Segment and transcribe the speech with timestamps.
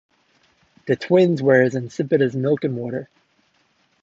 [0.87, 3.07] The twins were as insipid as milk and water.